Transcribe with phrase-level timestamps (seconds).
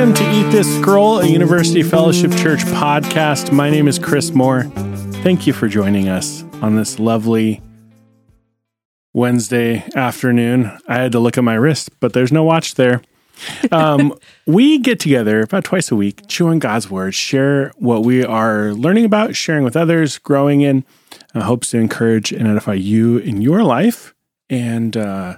[0.00, 3.52] Welcome to Eat This Scroll, a University Fellowship Church podcast.
[3.52, 4.62] My name is Chris Moore.
[5.22, 7.60] Thank you for joining us on this lovely
[9.12, 10.74] Wednesday afternoon.
[10.88, 13.02] I had to look at my wrist, but there's no watch there.
[13.70, 18.24] Um, we get together about twice a week, chew on God's word, share what we
[18.24, 20.86] are learning about, sharing with others, growing in,
[21.34, 24.14] uh, hopes to encourage and edify you in your life,
[24.48, 25.36] and uh,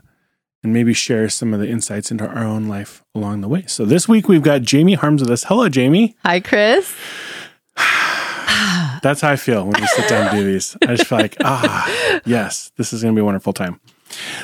[0.62, 3.64] and maybe share some of the insights into our own life along the way.
[3.66, 5.44] So this week we've got Jamie Harms with us.
[5.44, 6.16] Hello, Jamie.
[6.24, 6.94] Hi, Chris.
[9.02, 10.76] That's how I feel when we sit down and do these.
[10.82, 13.80] I just feel like, ah, yes, this is going to be a wonderful time.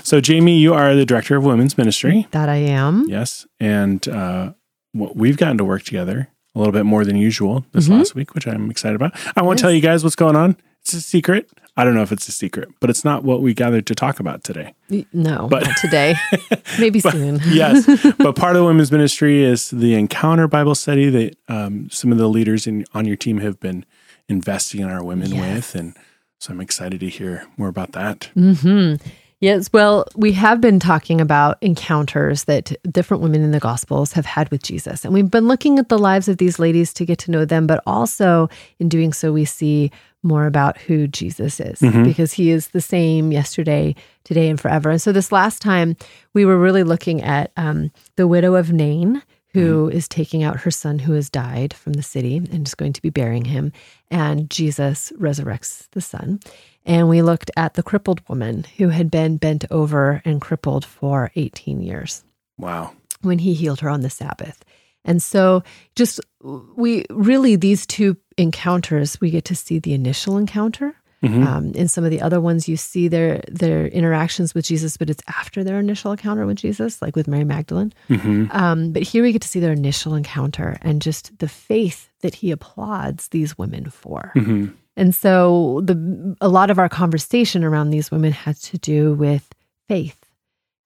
[0.02, 2.26] So, Jamie, you are the director of women's ministry.
[2.32, 3.04] That I am.
[3.08, 3.46] Yes.
[3.60, 4.54] And uh,
[4.92, 7.98] we've gotten to work together a little bit more than usual this mm-hmm.
[7.98, 9.12] last week, which I'm excited about.
[9.36, 9.62] I won't yes.
[9.62, 10.56] tell you guys what's going on.
[10.80, 11.50] It's a secret.
[11.78, 14.18] I don't know if it's a secret, but it's not what we gathered to talk
[14.18, 14.74] about today.
[15.12, 16.16] No, but not today.
[16.80, 17.40] Maybe but, soon.
[17.46, 17.86] yes,
[18.18, 22.18] but part of the women's ministry is the Encounter Bible Study that um, some of
[22.18, 23.86] the leaders in, on your team have been
[24.28, 25.72] investing in our women yes.
[25.72, 25.96] with, and
[26.40, 28.24] so I'm excited to hear more about that.
[28.34, 28.96] hmm
[29.40, 34.26] Yes, well, we have been talking about encounters that different women in the Gospels have
[34.26, 35.04] had with Jesus.
[35.04, 37.64] And we've been looking at the lives of these ladies to get to know them,
[37.68, 38.48] but also
[38.80, 42.04] in doing so, we see more about who Jesus is mm-hmm.
[42.04, 43.94] because he is the same yesterday,
[44.24, 44.90] today, and forever.
[44.90, 45.96] And so this last time,
[46.34, 49.22] we were really looking at um, the widow of Nain.
[49.54, 49.96] who mm-hmm.
[49.96, 53.00] is taking out her son who has died from the city and is going to
[53.00, 53.72] be burying him.
[54.10, 56.40] And Jesus resurrects the son.
[56.84, 61.30] And we looked at the crippled woman who had been bent over and crippled for
[61.34, 62.24] 18 years.
[62.58, 62.92] Wow.
[63.22, 64.64] When he healed her on the Sabbath.
[65.04, 65.62] And so,
[65.94, 70.94] just we really, these two encounters, we get to see the initial encounter.
[71.22, 71.42] Mm-hmm.
[71.42, 75.10] Um, in some of the other ones, you see their their interactions with Jesus, but
[75.10, 77.92] it's after their initial encounter with Jesus, like with Mary Magdalene.
[78.08, 78.46] Mm-hmm.
[78.52, 82.36] Um, but here we get to see their initial encounter and just the faith that
[82.36, 84.32] he applauds these women for.
[84.36, 84.68] Mm-hmm.
[84.96, 89.52] And so the a lot of our conversation around these women has to do with
[89.88, 90.24] faith.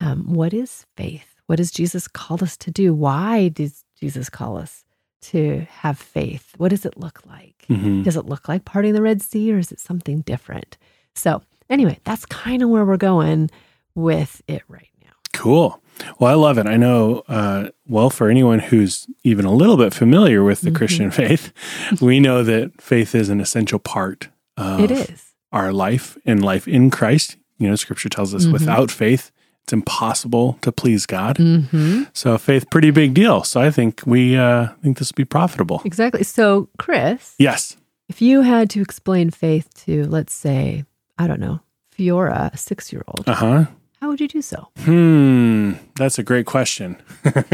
[0.00, 1.34] Um, what is faith?
[1.46, 2.94] What does Jesus call us to do?
[2.94, 4.84] Why does Jesus call us
[5.20, 6.54] to have faith?
[6.56, 7.64] What does it look like?
[7.70, 8.02] Mm-hmm.
[8.02, 10.76] Does it look like parting the Red Sea or is it something different?
[11.14, 11.40] So,
[11.70, 13.48] anyway, that's kind of where we're going
[13.94, 15.12] with it right now.
[15.32, 15.80] Cool.
[16.18, 16.66] Well, I love it.
[16.66, 20.78] I know, uh, well, for anyone who's even a little bit familiar with the mm-hmm.
[20.78, 21.52] Christian faith,
[22.00, 25.34] we know that faith is an essential part of it is.
[25.52, 27.36] our life and life in Christ.
[27.56, 28.54] You know, scripture tells us mm-hmm.
[28.54, 29.30] without faith,
[29.64, 31.36] it's impossible to please God.
[31.36, 32.04] Mm-hmm.
[32.12, 33.44] So faith, pretty big deal.
[33.44, 35.82] So I think we uh, think this would be profitable.
[35.84, 36.24] Exactly.
[36.24, 37.34] So, Chris.
[37.38, 37.76] Yes.
[38.08, 40.84] If you had to explain faith to, let's say,
[41.16, 41.60] I don't know,
[41.96, 43.28] Fiora, a six year old.
[43.28, 43.64] Uh huh
[44.02, 44.68] how would you do so?
[44.80, 47.00] Hmm, that's a great question.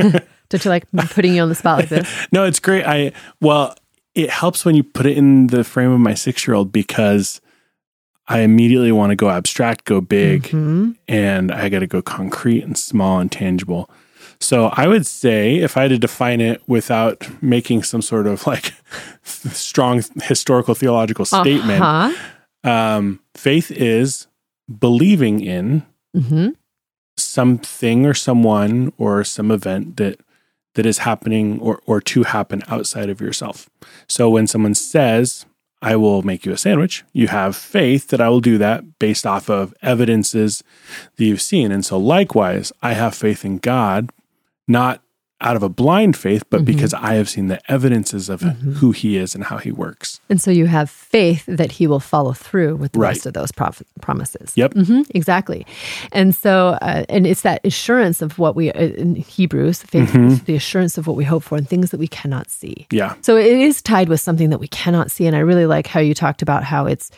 [0.48, 2.10] Don't you like putting you on the spot like this?
[2.32, 2.86] no, it's great.
[2.86, 3.76] I well,
[4.14, 7.42] it helps when you put it in the frame of my six year old because
[8.28, 10.93] I immediately want to go abstract, go big, mm-hmm.
[11.09, 13.91] and I got to go concrete and small and tangible.
[14.41, 18.47] So I would say if I had to define it without making some sort of
[18.47, 18.75] like
[19.22, 22.71] strong historical theological statement, uh-huh.
[22.71, 24.27] um, faith is
[24.78, 25.84] believing in
[26.15, 26.50] mm-hmm.
[27.16, 30.21] something or someone or some event that
[30.75, 33.69] that is happening or, or to happen outside of yourself.
[34.06, 35.45] So when someone says,
[35.81, 39.27] I will make you a sandwich, you have faith that I will do that based
[39.27, 40.65] off of evidences
[41.16, 41.71] that you've seen.
[41.71, 44.11] And so likewise, I have faith in God,
[44.66, 45.03] not
[45.41, 46.72] out of a blind faith, but mm-hmm.
[46.72, 48.72] because I have seen the evidences of mm-hmm.
[48.72, 50.21] who he is and how he works.
[50.28, 53.09] And so you have faith that he will follow through with the right.
[53.09, 54.53] rest of those prof- promises.
[54.56, 54.75] Yep.
[54.75, 55.65] Mm-hmm, exactly.
[56.12, 60.27] And so, uh, and it's that assurance of what we, uh, in Hebrews, faith mm-hmm.
[60.27, 62.87] is the assurance of what we hope for and things that we cannot see.
[62.91, 63.15] Yeah.
[63.21, 65.27] So it is tied with something that we cannot see.
[65.27, 67.12] And I really like how you talked about how it's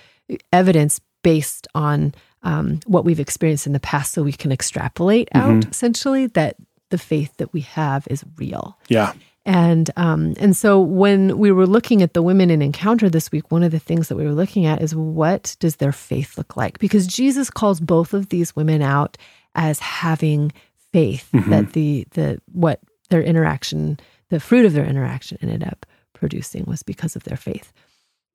[0.53, 5.51] evidence based on um, what we've experienced in the past so we can extrapolate out
[5.51, 5.71] mm-hmm.
[5.71, 6.57] essentially that
[6.91, 8.79] the faith that we have is real.
[8.89, 9.13] Yeah.
[9.47, 13.51] And um, and so when we were looking at the women in encounter this week,
[13.51, 16.57] one of the things that we were looking at is what does their faith look
[16.57, 16.79] like?
[16.79, 19.17] Because Jesus calls both of these women out
[19.55, 20.53] as having
[20.93, 21.51] faith mm-hmm.
[21.51, 23.99] that the the what their interaction,
[24.29, 27.73] the fruit of their interaction ended up producing was because of their faith.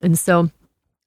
[0.02, 0.50] And so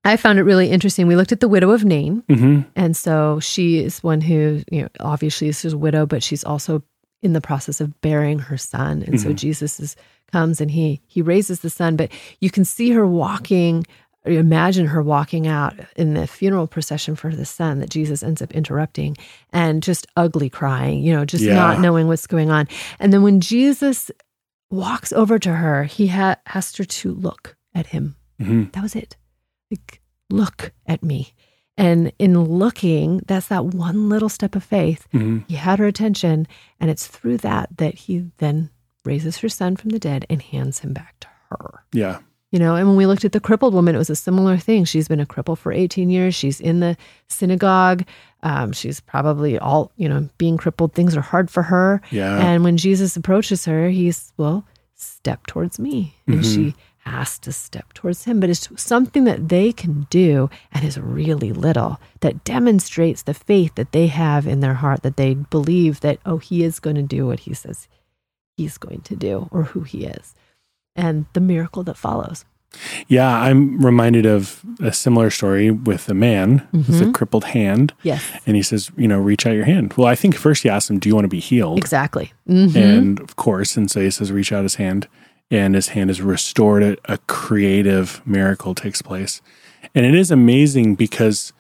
[0.06, 1.08] I found it really interesting.
[1.08, 2.62] We looked at the widow of Nain, mm-hmm.
[2.76, 6.84] and so she is one who, you know, obviously is a widow, but she's also
[7.22, 9.04] in the process of bearing her son.
[9.04, 9.30] And mm-hmm.
[9.30, 9.96] so Jesus is,
[10.32, 13.86] comes and he he raises the son, but you can see her walking
[14.26, 18.52] imagine her walking out in the funeral procession for the son that Jesus ends up
[18.52, 19.16] interrupting
[19.54, 21.54] and just ugly crying, you know, just yeah.
[21.54, 22.68] not knowing what's going on.
[23.00, 24.12] And then when Jesus
[24.70, 25.84] walks over to her.
[25.86, 28.16] He ha- asked her to look at him.
[28.40, 29.18] hmm That was it.
[29.72, 31.34] Like, look at me.
[31.80, 35.08] And in looking, that's that one little step of faith.
[35.12, 36.48] hmm He had her attention,
[36.80, 38.70] and it's through that that he then
[39.06, 41.84] raises her son from the dead and hands him back to her.
[41.94, 42.20] Yeah.
[42.52, 44.84] You know, and when we looked at the crippled woman, it was a similar thing.
[44.84, 46.34] She's been a cripple for 18 years.
[46.34, 46.98] She's in the
[47.28, 48.04] synagogue.
[48.42, 50.94] Um, she's probably all, you know, being crippled.
[50.94, 52.02] Things are hard for her.
[52.10, 52.40] Yeah.
[52.40, 54.66] And when Jesus approaches her, he's, well,
[54.96, 56.16] step towards me.
[56.28, 56.76] And she
[57.06, 58.40] has to step towards him.
[58.40, 63.76] But it's something that they can do and is really little that demonstrates the faith
[63.76, 67.02] that they have in their heart, that they believe that, oh, he is going to
[67.02, 67.88] do what he says
[68.58, 70.36] he's going to do or who he is.
[70.96, 72.44] And the miracle that follows.
[73.08, 77.94] Yeah, I'm reminded of a similar story with a man with a crippled hand.
[78.04, 79.94] Yes, And he says, you know, reach out your hand.
[79.94, 81.78] Well, I think first he asked him, do you want to be healed?
[81.80, 82.34] exactly.
[82.48, 82.76] Mhm.
[82.76, 85.08] And of course, and so he says, reach out his hand.
[85.52, 86.84] And his hand is restored.
[86.84, 89.42] A, a creative miracle takes place.
[89.96, 91.54] And it is amazing because,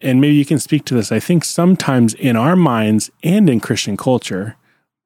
[0.00, 3.60] and maybe you can speak to this, I think sometimes in our minds and in
[3.60, 4.56] Christian culture,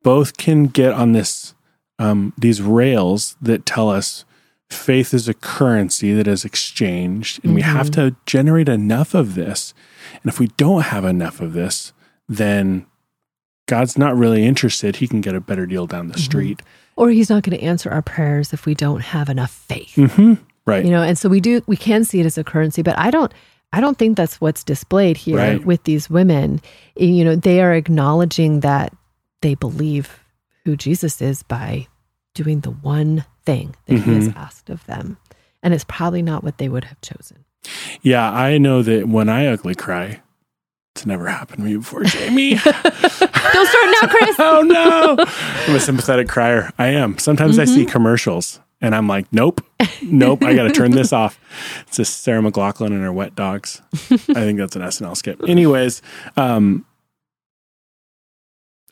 [0.03, 1.55] both can get on this
[1.99, 4.25] um, these rails that tell us
[4.69, 9.73] faith is a currency that is exchanged and we have to generate enough of this.
[10.13, 11.93] And if we don't have enough of this
[12.29, 12.87] then
[13.67, 14.97] god's not really interested.
[14.97, 16.61] He can get a better deal down the street
[16.97, 19.95] Or he's not going to answer our prayers if we don't have enough faith.
[19.97, 20.35] mm-hmm.
[20.67, 22.99] right You know, and so we do we can see it as a currency, but
[22.99, 23.33] I don't
[23.73, 25.65] I don't think that's what's displayed here Right.
[25.67, 26.61] with these women.
[26.97, 28.93] You know, they are acknowledging that
[29.41, 30.21] they believe
[30.65, 31.89] who Jesus is by
[32.35, 35.17] doing the one thing that he has asked of them.
[35.63, 37.45] And it's probably not what they would have chosen.
[38.03, 40.21] yeah i know that when i ugly cry
[40.95, 42.51] it's never happened to me before jamie.
[42.65, 44.37] Don't start now, Chris.
[44.39, 45.17] oh no.
[45.67, 46.73] I'm a sympathetic crier.
[46.79, 47.19] I am.
[47.19, 49.61] Sometimes i see commercials and i'm like nope.
[50.03, 50.45] Nope.
[50.45, 51.39] I gotta turn this off.
[51.87, 53.83] It's just Sarah McLachlan and her wet dogs.
[53.93, 56.01] I think that's an snl skip anyways
[56.37, 56.85] um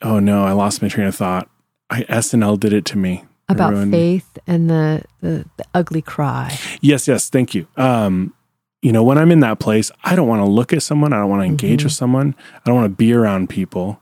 [0.03, 0.45] oh no.
[0.45, 1.49] I lost my train of thought.
[1.89, 3.25] I, snl did it to me.
[3.49, 6.59] About faith and the, the the ugly cry.
[6.81, 7.29] yes yes.
[7.31, 7.69] Thank you.
[7.77, 8.35] Um
[8.83, 11.19] you know when i'm in that place i don't want to look at someone i
[11.19, 11.85] don't want to engage Mhm.
[11.85, 14.01] with someone i don't want to be around people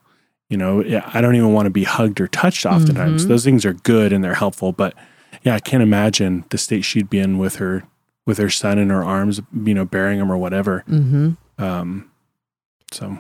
[0.49, 0.83] you know
[1.15, 3.29] i don't even want to be hugged or touched oftentimes Mhm.
[3.29, 4.95] those things are good and they're helpful but
[5.43, 7.85] yeah i can't imagine the state she'd be in with her
[8.27, 12.11] with her son in her arms you know bearing him or whatever hmm um
[12.93, 13.19] so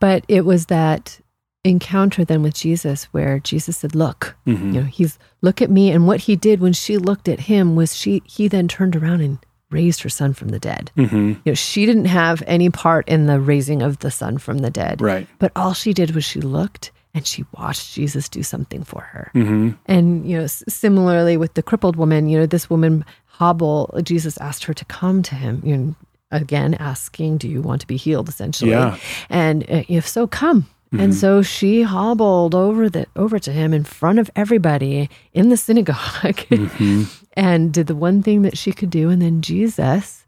[0.00, 1.20] But it was that
[1.62, 4.66] encounter then with Jesus where Jesus said, Look, mhm.
[4.74, 7.74] you know he's look at me and what he did when she looked at him
[7.76, 9.38] was she he then turned around and
[9.78, 10.84] raised her son from the dead.
[10.96, 11.28] Mhm.
[11.44, 14.70] you know she didn't have any part in the raising of the son from the
[14.70, 15.00] dead.
[15.00, 15.26] Right.
[15.42, 19.24] But all she did was she looked and she watched jesus do something for her.
[19.32, 23.04] Hmm and you know similarly with the crippled woman you know this woman
[23.38, 23.80] hobble
[24.10, 25.94] jesus asked her to come to him you know
[26.30, 28.28] again asking do you want to be healed?
[28.28, 28.70] essentially.
[28.72, 28.96] Yeah.
[29.30, 30.66] and uh, if so come.
[31.04, 35.56] And so she hobbled over the over to him in front of everybody in the
[35.56, 36.38] synagogue
[37.34, 40.24] and did the one thing that she could do and then jesus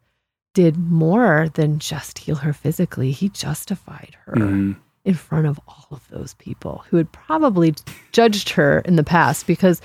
[0.54, 4.76] did more than just heal her physically he justified her Mhm.
[5.04, 7.74] in front of all of those people who had probably
[8.12, 9.80] judged her in the past because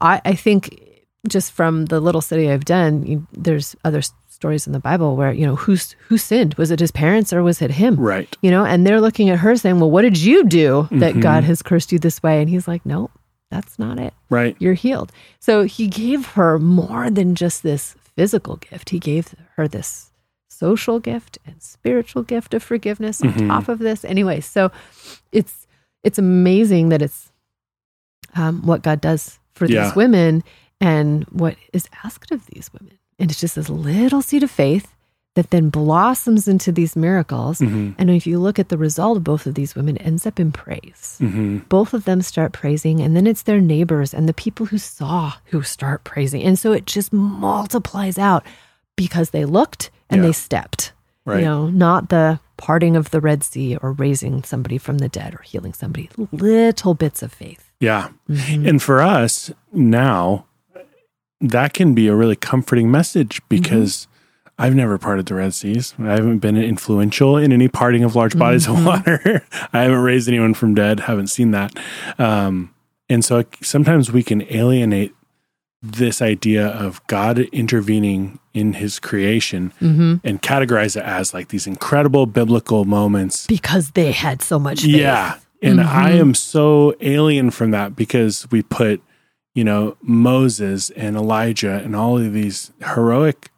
[0.00, 0.80] I, I think
[1.28, 5.32] just from the little study I've done, you, there's other stories in the Bible where
[5.32, 7.94] you know who's who sinned was it his parents or was it him?
[7.96, 11.14] right You know, and they're looking at her saying, "Well, what did you do that
[11.14, 11.22] Mhm.
[11.22, 13.10] God has cursed you this way?" And he's like, "No,
[13.52, 14.14] that's not it.
[14.30, 18.90] right You're healed." So he gave her more than just this physical gift.
[18.90, 20.10] He gave her this
[20.48, 23.48] social gift and spiritual gift of forgiveness on Mhm.
[23.48, 24.04] top of this.
[24.04, 24.70] Anyway, so
[25.32, 25.66] it's
[26.04, 27.30] it's amazing that it's
[28.34, 29.84] um, what God does for Yeah.
[29.84, 30.42] these women
[30.80, 32.98] and what is asked of these women.
[33.18, 34.88] And it's just this little seed of faith
[35.34, 37.58] that then blossoms into these miracles.
[37.58, 40.38] hmm And if you look at the result of both of these women, ends up
[40.38, 41.16] in praise.
[41.18, 44.78] hmm Both of them start praising, and then it's their neighbors and the people who
[44.78, 46.42] saw who start praising.
[46.42, 48.44] And so it just multiplies out
[48.96, 50.26] because they looked and Yeah.
[50.28, 50.92] they stepped.
[51.24, 55.08] right You know, not the parting of the Red Sea or raising somebody from the
[55.08, 56.10] dead or healing somebody.
[56.32, 57.70] Little bits of faith.
[57.80, 58.68] yeah Mhm.
[58.68, 60.44] And for us now,
[61.40, 64.06] that can be a really comforting message because
[64.58, 65.94] I've never parted the Red Seas.
[65.98, 69.44] I haven't been influential in any parting of large bodies of water.
[69.72, 71.72] I haven't raised anyone from dead, haven't seen that.
[72.18, 72.72] Um,
[73.08, 75.14] and so sometimes we can alienate
[75.82, 80.20] this idea of God intervening in his creation Mhm.
[80.22, 84.94] and categorize it as like these incredible biblical moments Because they had so much faith.
[84.94, 85.36] yeah.
[85.60, 89.00] And I am so alien from that because we put,
[89.54, 93.50] you know, Moses and Elijah and all of these heroic,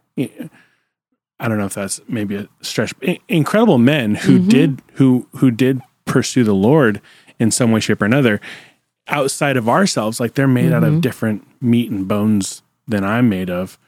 [1.40, 2.94] I don't know if that's maybe a stretch,
[3.28, 4.48] incredible men who mm-hmm.
[4.48, 7.00] did, who, who did pursue the Lord
[7.38, 8.40] in some way, shape, or another
[9.08, 10.20] outside of ourselves.
[10.20, 11.00] Like they're made out of mm-hmm.
[11.00, 13.78] different meat and bones than I'm made of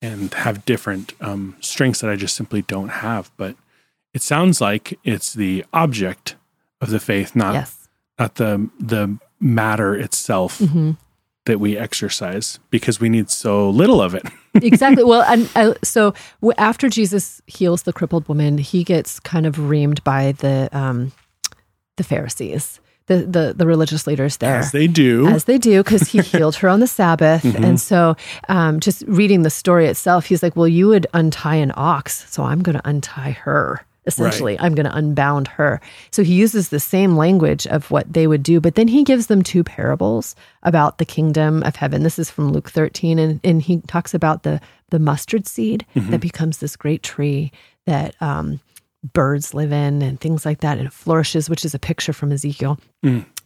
[0.00, 3.30] and have different um, strengths that I just simply don't have.
[3.36, 3.56] But
[4.12, 6.36] it sounds like it's the object
[6.80, 7.88] of the faith, not Yes.
[8.18, 10.92] not the the matter itself mm-hmm.
[11.46, 14.26] that we exercise because we need so little of it.
[14.54, 15.04] exactly.
[15.04, 16.14] Well, and uh, so
[16.58, 21.12] after Jesus heals the crippled woman, he gets kind of reamed by the um,
[21.96, 24.56] the Pharisees, the the the religious leaders there.
[24.56, 25.26] As they do.
[25.28, 27.44] As they do, because he healed her on the Sabbath.
[27.64, 28.16] And so,
[28.48, 32.42] um, just reading the story itself, he's like, Well, you would untie an ox, so
[32.42, 33.84] I'm going to untie her.
[34.06, 35.80] Essentially, I'm going to unbound her.
[36.10, 39.28] So he uses the same language of what they would do, but then he gives
[39.28, 42.02] them two parables about the kingdom of heaven.
[42.02, 46.20] This is from Luke 13, and, and he talks about the the mustard seed that
[46.20, 47.50] becomes this great tree
[47.86, 48.60] that um,
[49.12, 52.30] birds live in and things like that, and it flourishes, which is a picture from
[52.30, 52.78] Ezekiel.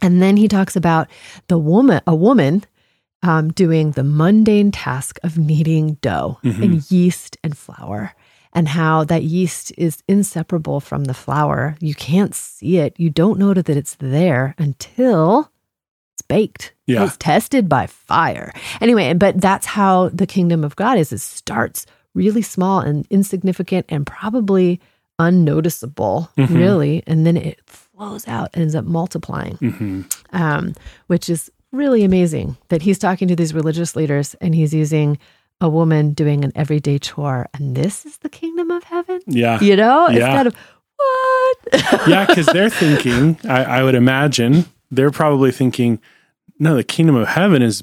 [0.02, 1.08] And then he talks about
[1.46, 2.64] the woman, a woman
[3.22, 8.14] um, doing the mundane task of kneading dough and yeast and flour,
[8.58, 11.76] and how that yeast is inseparable from the flour.
[11.78, 12.92] You can't see it.
[12.98, 15.52] You don't know that it's there until
[16.12, 16.72] it's baked.
[16.84, 17.04] Yeah.
[17.04, 18.52] It's tested by fire.
[18.80, 21.12] Anyway, but that's how the kingdom of God is.
[21.12, 24.80] It starts really small and insignificant and probably
[25.20, 27.04] unnoticeable, really.
[27.06, 30.74] And then it flows out and ends up multiplying, um,
[31.06, 35.16] which is really amazing that he's talking to these religious leaders and he's using
[35.60, 37.48] a woman doing an everyday chore.
[37.54, 39.20] And this is the kingdom of heaven?
[39.26, 39.60] yeah.
[39.60, 40.34] You know, Yeah.
[40.34, 40.54] kind of
[40.96, 41.58] what?
[42.08, 46.00] yeah, because they're thinking, I, I would imagine, they're probably thinking,
[46.58, 47.82] no, the kingdom of heaven is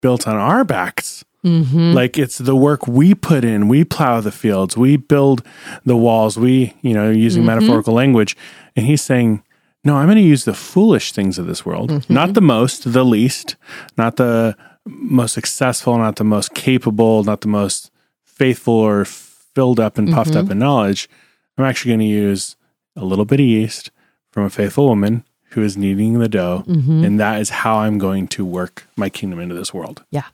[0.00, 1.24] built on our backs.
[1.44, 1.92] Mm-hmm.
[1.92, 3.68] Like it's the work we put in.
[3.68, 4.76] We plow the fields.
[4.76, 5.42] We build
[5.84, 6.36] the walls.
[6.36, 7.46] We, you know, using Mm-hmm.
[7.60, 8.36] metaphorical language.
[8.76, 9.42] And he's saying,
[9.84, 12.12] no, I'm going to use the foolish things of this world, Mm-hmm.
[12.12, 13.54] not the most, the least,
[13.96, 14.56] not the
[14.88, 17.90] most successful, not the most capable, not the most
[18.24, 20.38] faithful or filled up and puffed Mm-hmm.
[20.46, 21.08] up in knowledge.
[21.56, 22.56] I'm actually going to use
[22.96, 23.90] a little bit of yeast
[24.30, 26.64] from a faithful woman who is kneading the dough.
[26.66, 27.04] Mm-hmm.
[27.04, 30.04] And that is how I'm going to work my kingdom into this world.
[30.10, 30.26] Yeah.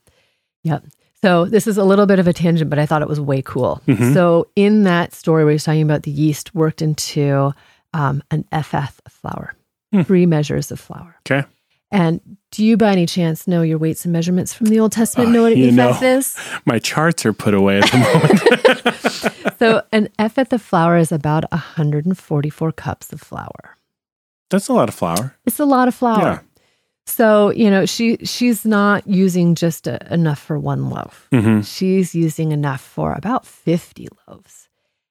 [0.64, 0.84] Yep.
[1.22, 3.40] So this is a little bit of a tangent, but I thought it was way
[3.40, 3.80] cool.
[4.12, 7.54] So in that story where he's talking about the yeast worked into
[7.94, 9.54] um, an ephah of flour,
[10.04, 11.16] three measures of flour.
[11.30, 11.46] Okay.
[11.94, 12.20] And
[12.50, 15.30] do you by any chance know your weights and measurements from the Old Testament?
[15.30, 16.06] know what uh, an you ephah know.
[16.18, 16.36] is?
[16.66, 19.34] My charts are put away at the moment.
[19.60, 23.78] So an ephah of flour is about 144 cups of flour.
[24.50, 25.36] That's a lot of flour.
[25.46, 26.22] It's a lot of flour.
[26.22, 26.40] Yeah.
[27.06, 31.28] So, you know, she she's not using just a, enough for one loaf.
[31.32, 34.68] hmm She's using enough for about 50 loaves.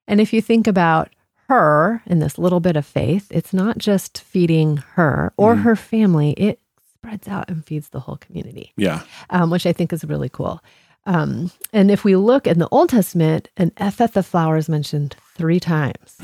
[0.07, 1.09] And if you think about
[1.47, 5.61] her and this little bit of faith, it's not just feeding her or mm.
[5.63, 6.59] her family, it
[7.03, 9.01] spreads out and feeds the whole community, Yeah.
[9.29, 10.61] um, which I think is really cool.
[11.05, 15.17] Um, and if we look in the Old Testament, an ephah of flour is mentioned
[15.35, 16.17] three times.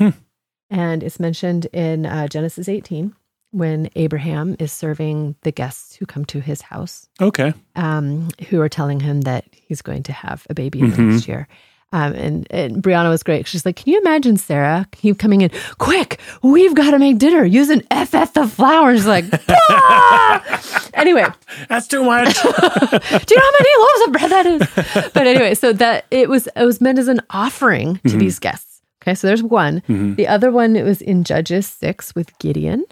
[0.70, 3.12] And it's mentioned in uh, Genesis 18
[3.50, 7.52] when Abraham is serving the guests who come to his house Okay.
[7.76, 11.26] um, who are telling him that he's going to have a baby in the next
[11.28, 11.46] year.
[11.92, 13.48] Um, and, and Brianna was great.
[13.48, 17.44] She's like, Can you imagine Sarah you coming in, quick, we've got to make dinner
[17.44, 19.06] using ephah the flowers?
[19.06, 21.26] Like, "Ah!" anyway,
[21.68, 22.32] That's too much.
[22.42, 25.10] do you know how many loaves of bread that is?
[25.12, 28.80] But anyway, so that it was it was meant as an offering to these guests.
[29.02, 29.82] Okay, so there's one.
[30.16, 32.84] The other one it was in Judges six with Gideon.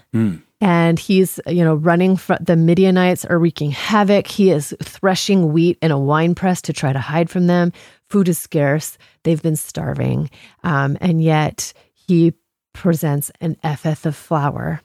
[0.61, 4.27] And he's, you know, running from the Midianites are wreaking havoc.
[4.27, 7.71] He is threshing wheat in a wine press to try to hide from them.
[8.09, 8.97] Food is scarce.
[9.23, 10.29] They've been starving.
[10.63, 12.33] Um, and yet he
[12.73, 14.81] presents an ephah of flour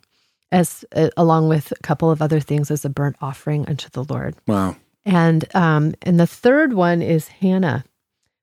[0.52, 4.04] as uh, along with a couple of other things as a burnt offering unto the
[4.04, 4.37] Lord.
[4.47, 4.76] wow.
[5.07, 7.85] And um, and the third one is Hannah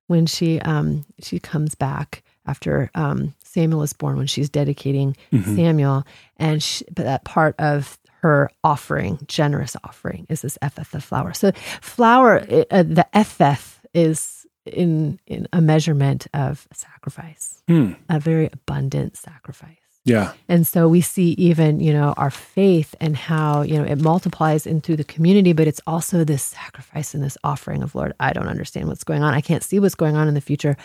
[0.05, 5.15] when she um, she comes back after um, Samuel is born when she's dedicating
[5.55, 6.05] Samuel,
[6.37, 11.33] and she, but that part of her offering, generous offering, is this ephah of flour.
[11.33, 13.55] So flour, uh, the ephah
[13.93, 17.93] is in in a measurement of sacrifice, Hmm.
[18.09, 19.77] a very abundant sacrifice.
[20.03, 20.33] Yeah.
[20.49, 24.65] And so we see even, you know, our faith and how, you know, it multiplies
[24.65, 28.47] into the community, but it's also this sacrifice and this offering of Lord, I don't
[28.47, 29.35] understand what's going on.
[29.35, 30.75] I can't see what's going on in the future,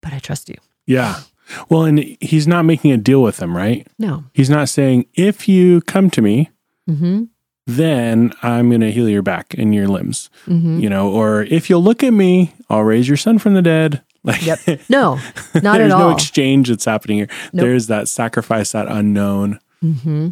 [0.00, 0.56] but I trust you.
[0.86, 1.20] Yeah.
[1.68, 3.86] Well, and he's not making a deal with them, right?
[3.98, 4.24] No.
[4.32, 6.50] He's not saying, if you come to me
[6.90, 7.24] Mm-hmm.
[7.66, 10.80] Then I'm going to heal your back and your limbs, Mm-hmm.
[10.80, 14.02] you know, or if you'll look at me, I'll raise your son from the dead.
[14.24, 14.82] Like, Yep.
[14.88, 15.18] No,
[15.54, 15.72] not at all.
[15.74, 17.28] there's no exchange that's happening here.
[17.52, 17.64] Nope.
[17.64, 19.58] There's that sacrifice, that unknown.
[19.80, 20.28] hmm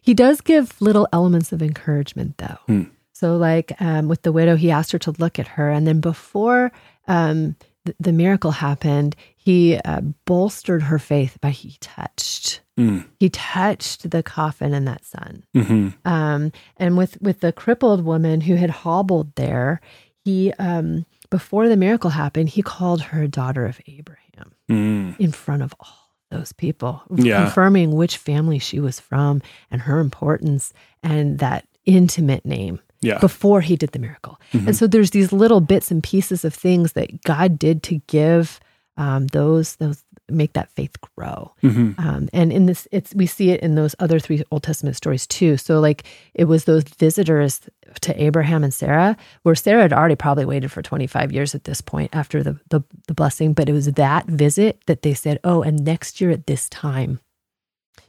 [0.00, 2.58] He does give little elements of encouragement, though.
[2.68, 2.82] Hmm.
[3.12, 6.00] So, like um, with the widow, he asked her to look at her, and then
[6.00, 6.70] before
[7.08, 12.60] um, th- the miracle happened, he uh, bolstered her faith by he touched.
[12.78, 13.04] Mm.
[13.18, 15.44] He touched the coffin and that son.
[15.54, 19.80] hmm Um, and with with the crippled woman who had hobbled there,
[20.24, 25.18] he um, before the miracle happened, he called her daughter of Abraham Mm.
[25.20, 27.44] in front of all those people, Yeah.
[27.44, 29.40] confirming which family she was from
[29.70, 33.18] and her importance and that intimate name Yeah.
[33.20, 34.40] before he did the miracle.
[34.52, 34.66] Mhm.
[34.66, 38.58] And so there's these little bits and pieces of things that God did to give
[38.98, 41.52] um, those those make that faith grow.
[41.60, 44.96] hmm Um, and in this, it's we see it in those other three Old Testament
[44.96, 45.56] stories too.
[45.56, 46.04] So like
[46.34, 47.60] it was those visitors
[48.00, 51.80] to Abraham and Sarah, where Sarah had already probably waited for 25 years at this
[51.80, 55.62] point after the the, the blessing, but it was that visit that they said, "Oh,
[55.62, 57.20] and next year at this time,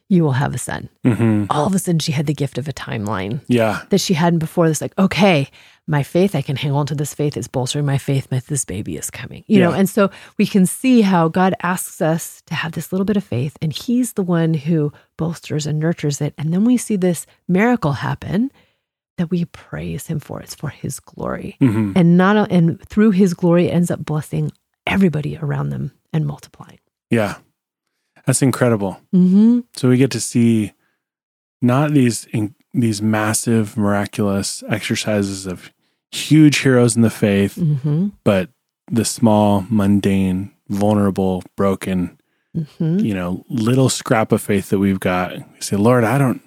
[0.10, 2.68] you will have a son." hmm All of a sudden, she had the gift of
[2.68, 3.82] a timeline Yeah.
[3.90, 4.68] that she hadn't before.
[4.68, 5.48] This like, okay,
[5.90, 7.38] my faith, I can hang on to this faith.
[7.38, 8.28] It's bolstering my faith.
[8.30, 9.72] My, this baby is coming, you know.
[9.72, 13.24] And so we can see how God asks us to have this little bit of
[13.24, 16.34] faith, and He's the one who bolsters and nurtures it.
[16.38, 18.52] And then we see this miracle happen
[19.18, 20.42] that we praise Him for.
[20.42, 24.52] It's for His glory, hmm and not and through His glory, it ends up blessing
[24.86, 26.80] everybody around them and multiplying.
[27.10, 27.36] Yeah.
[28.27, 29.00] That's incredible.
[29.15, 29.62] Mm-hmm.
[29.75, 30.74] So we get to see
[31.62, 35.72] not these in, these massive miraculous exercises of
[36.12, 38.10] huge heroes in the faith, Mm-hmm.
[38.24, 38.50] but
[38.91, 42.13] the small, mundane, vulnerable, broken,
[42.55, 43.00] Mm-hmm.
[43.00, 45.34] you know, little scrap of faith that we've got.
[45.38, 46.41] We say, Lord, I don't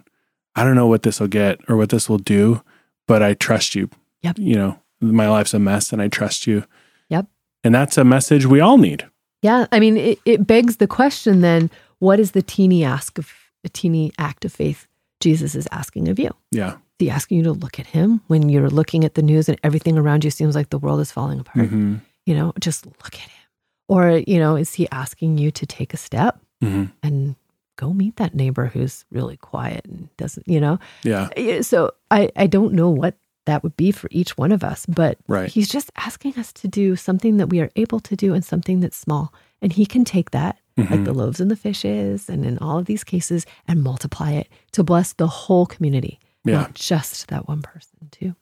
[0.57, 2.63] I don't know what this will get or what this will do,
[3.07, 3.89] but I trust you.
[4.23, 4.39] Yep.
[4.41, 6.65] You know, my life's a mess and I trust you.
[7.11, 7.27] Yep.
[7.63, 9.07] And that's a message we all need.
[9.43, 13.33] Yeah, I mean, it, it begs the question then: What is the teeny ask of
[13.65, 14.87] a teeny act of faith
[15.21, 16.31] Jesus is asking of you?
[16.51, 16.73] Yeah.
[16.75, 19.59] Is he asking you to look at him when you're looking at the news and
[19.65, 21.69] everything around you seems like the world is falling apart?
[21.69, 23.47] hmm You know, just look at him.
[23.89, 27.37] Or you know, is he asking you to take a step hmm and
[27.77, 30.79] go meet that neighbor who's really quiet and doesn't, you know?
[31.03, 31.31] Yeah.
[31.37, 33.15] Yeah, So I I don't know what
[33.51, 35.51] that would be for each one of us, but Right.
[35.51, 38.81] He's just asking us to do something that we are able to do and something
[38.81, 39.33] that's small.
[39.61, 41.05] And he can take that, like Mhm.
[41.05, 44.83] the loaves and the fishes, and in all of these cases, and multiply it to
[44.83, 46.55] bless the whole community, Yeah.
[46.61, 48.35] not just that one person, too.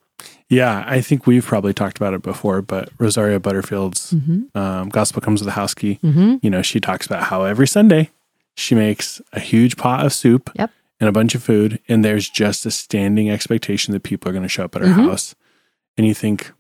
[0.49, 4.59] Yeah, I think we've probably talked about it before, but Rosaria Butterfield's Mm-hmm.
[4.59, 6.37] um, Gospel Comes with a House Key, Mm-hmm.
[6.43, 8.11] you know, she talks about how every Sunday
[8.57, 10.71] she makes a huge pot of soup Yep.
[11.01, 14.43] And a bunch of food, and there's just a standing expectation that people are going
[14.43, 15.05] to show up at her Mhm.
[15.09, 15.35] house.
[15.97, 16.53] And you think,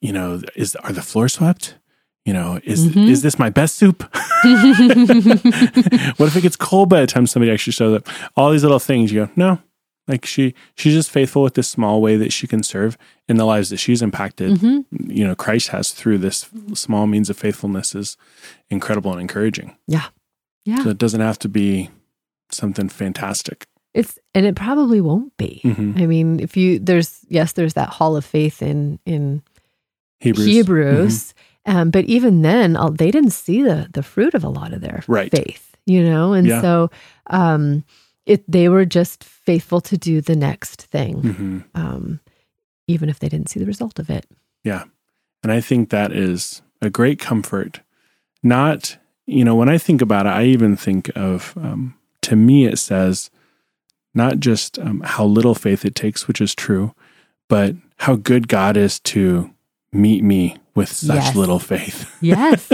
[0.00, 1.76] you know, is are the floors swept?
[2.24, 3.08] You know, is Mhm.
[3.08, 4.02] is this my best soup?
[6.16, 8.08] what if it gets cold by the time somebody actually shows up?
[8.36, 9.58] All these little things, you go, no.
[10.08, 13.44] Like she she's just faithful with this small way that she can serve in the
[13.44, 14.58] lives that she's impacted.
[14.58, 18.16] hmm You know, Christ has through this small means of faithfulness is
[18.70, 19.76] incredible and encouraging.
[19.86, 20.06] Yeah
[20.64, 20.82] yeah.
[20.84, 21.90] So it doesn't have to be
[22.54, 23.66] something fantastic.
[23.94, 25.60] It's and it probably won't be.
[25.64, 26.00] Mhm.
[26.00, 29.42] I mean, if you there's yes, there's that hall of faith in in
[30.20, 30.46] Hebrews.
[30.46, 31.34] Hebrews,
[31.66, 34.80] um, but even then, uh, they didn't see the the fruit of a lot of
[34.80, 35.30] their Right.
[35.30, 36.60] faith, you know, and Yeah.
[36.62, 36.90] so
[37.28, 37.84] um,
[38.24, 41.64] it they were just faithful to do the next thing, Mhm.
[41.74, 42.20] um,
[42.88, 44.26] even if they didn't see the result of it.
[44.64, 44.84] Yeah,
[45.42, 47.80] and I think that is a great comfort.
[48.42, 51.94] Not, you know, when I think about it, I even think of, um,
[52.32, 53.30] to me, it says
[54.14, 56.94] not just um, how little faith it takes, which is true,
[57.48, 59.50] but how good God is to
[59.92, 61.36] meet me with such Yes.
[61.36, 62.10] little faith.
[62.22, 62.70] Yes,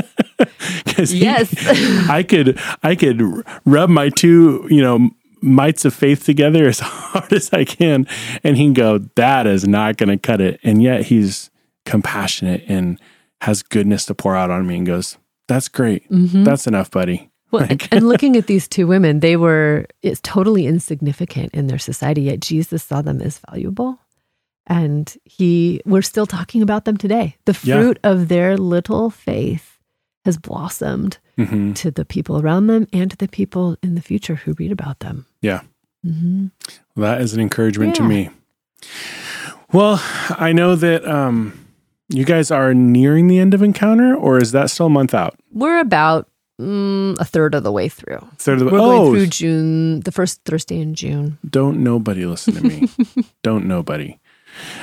[1.13, 2.09] Yes.
[2.09, 3.21] I could, I could
[3.65, 8.07] rub my two, you know, mites of faith together as hard as I can,
[8.45, 10.61] and he can go, that is not going to cut it.
[10.63, 11.51] And yet he's
[11.85, 13.01] compassionate and
[13.41, 15.17] has goodness to pour out on me and goes,
[15.49, 16.09] that's great.
[16.11, 16.45] Mhm.
[16.45, 17.31] That's enough, buddy.
[17.51, 21.79] Well, Like- and looking at these two women, they were it's totally insignificant in their
[21.79, 23.99] society, yet Jesus saw them as valuable.
[24.67, 27.37] And he we're still talking about them today.
[27.47, 27.77] The Yeah.
[27.81, 29.79] fruit of their little faith
[30.25, 34.35] has blossomed hmm to the people around them and to the people in the future
[34.35, 35.25] who read about them.
[35.41, 35.61] Yeah.
[36.05, 36.49] hmm
[36.97, 38.29] That is an encouragement to me.
[39.73, 41.53] Well, I know that um,
[42.09, 45.39] you guys are nearing the end of Encounter, or is that still a month out?
[45.53, 46.29] We're about
[46.61, 48.27] mm, a third of the way through.
[48.37, 51.39] Third of the We're oh, through June, the first Thursday in June.
[51.49, 52.89] don't nobody listen to me.
[53.43, 54.19] don't nobody.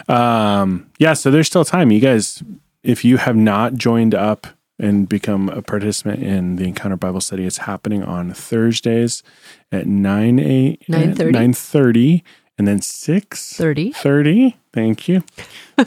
[0.08, 1.92] Um, yeah, so there's still time.
[1.92, 2.44] You guys,
[2.84, 7.46] if you have not joined up and become a participant in the Encounter Bible Study,
[7.46, 9.24] it's happening on Thursdays
[9.72, 11.32] at 9 a 9:30.
[11.32, 12.24] 9:30
[12.58, 13.92] and then 6 30.
[13.92, 14.58] 30.
[14.74, 15.24] Thank you.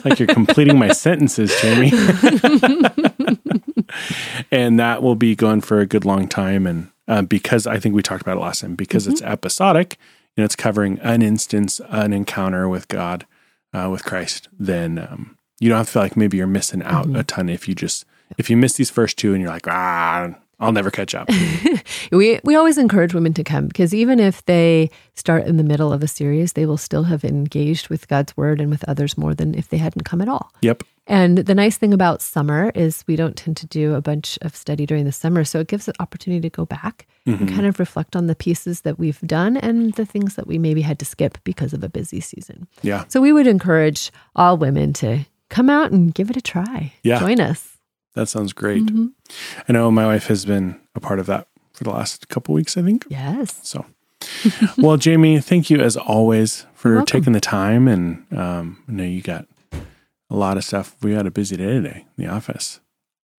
[0.03, 1.91] Like you're completing my sentences, Jamie.
[4.51, 6.67] and that will be going for a good long time.
[6.67, 9.97] And uh, because I think we talked about it last time, because it's episodic,
[10.35, 13.25] you know, it's covering an instance, an encounter with God,
[13.73, 17.15] uh, with Christ, then um, you don't have to feel like maybe you're missing out
[17.15, 18.05] a ton if you just,
[18.37, 21.29] if you miss these first two and you're like, ah, I'll never catch up.
[22.11, 25.93] We we always encourage women to come because even if they start in the middle
[25.93, 29.35] of a series, they will still have engaged with God's word and with others more
[29.35, 30.51] than if they hadn't come at all.
[30.61, 30.83] yep.
[31.09, 34.55] And the nice thing about summer is we don't tend to do a bunch of
[34.55, 37.79] study during the summer, so it gives an opportunity to go back and kind of
[37.79, 41.05] reflect on the pieces that we've done and the things that we maybe had to
[41.05, 42.67] skip because of a busy season.
[42.81, 43.05] Yeah.
[43.07, 46.93] So we would encourage all women to come out and give it a try.
[47.03, 47.19] Yeah.
[47.19, 47.77] Join us.
[48.13, 48.83] That sounds great.
[48.83, 49.07] Mm-hmm.
[49.67, 52.77] I know my wife has been a part of that for the last couple weeks,
[52.77, 53.05] I think.
[53.09, 53.59] Yes.
[53.63, 53.85] So,
[54.77, 57.87] well, Jamie, thank you as always for taking the time.
[57.87, 59.47] And um, I know you got
[60.29, 60.95] a lot of stuff.
[61.01, 62.79] We had a busy day today in the office.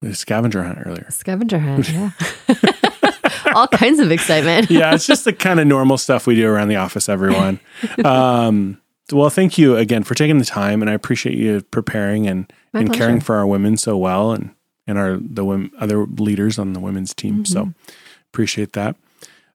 [0.02, 1.06] The scavenger hunt earlier.
[1.10, 1.90] Scavenger hunt.
[1.92, 2.10] Yeah.
[3.54, 4.70] all kinds of excitement.
[4.70, 7.58] Yeah, it's just the kind of normal stuff we do around the office, everyone.
[8.04, 8.80] Um,
[9.12, 12.80] well, thank you again for taking the time, and I appreciate you preparing and, My
[12.80, 14.54] and caring for our women so well, and
[14.86, 17.44] and our the women, other leaders on the women's team.
[17.44, 17.90] So Mm-hmm.
[18.32, 18.96] appreciate that,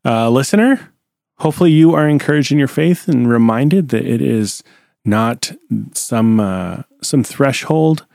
[0.03, 0.91] uh, listener.
[1.39, 4.61] Hopefully, you are encouraged in your faith and reminded that it is
[5.05, 5.51] not
[5.93, 8.05] some uh, some threshold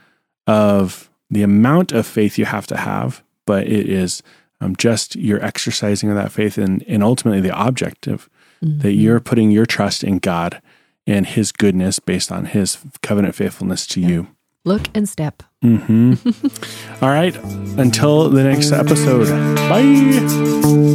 [0.47, 4.21] of the amount of faith you have to have, but it is
[4.59, 8.29] um, just your exercising of that faith and, and ultimately the object of
[8.61, 10.61] that you're putting your trust in God
[11.07, 14.27] and His goodness based on His covenant faithfulness to you.
[14.63, 15.41] Look and step.
[15.63, 17.03] Mm-hmm.
[17.03, 17.35] All right.
[17.79, 19.27] Until the next episode.
[19.69, 20.90] Bye.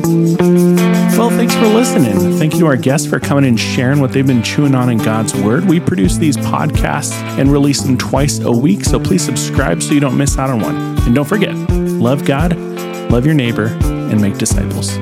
[1.16, 2.38] Well, thanks for listening.
[2.38, 4.98] Thank you to our guests for coming and sharing what they've been chewing on in
[4.98, 5.64] God's Word.
[5.64, 10.00] We produce these podcasts and release them twice a week, so please subscribe so you
[10.00, 10.76] don't miss out on one.
[10.76, 12.55] And don't forget, love God,
[13.11, 14.94] love your neighbor, and make disciples.